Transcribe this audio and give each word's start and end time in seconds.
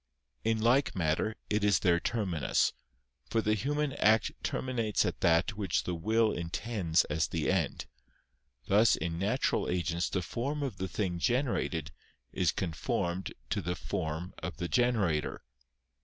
In 0.43 0.59
like 0.59 0.95
manner 0.95 1.35
it 1.47 1.63
is 1.63 1.77
their 1.77 1.99
terminus: 1.99 2.73
for 3.29 3.39
the 3.39 3.53
human 3.53 3.93
act 3.93 4.31
terminates 4.41 5.05
at 5.05 5.19
that 5.21 5.55
which 5.55 5.83
the 5.83 5.93
will 5.93 6.31
intends 6.31 7.03
as 7.05 7.27
the 7.27 7.51
end; 7.51 7.85
thus 8.65 8.95
in 8.95 9.19
natural 9.19 9.69
agents 9.69 10.09
the 10.09 10.23
form 10.23 10.63
of 10.63 10.77
the 10.77 10.87
thing 10.87 11.19
generated 11.19 11.91
is 12.33 12.51
conformed 12.51 13.31
to 13.51 13.61
the 13.61 13.75
form 13.75 14.33
of 14.39 14.57
the 14.57 14.67
generator. 14.67 15.43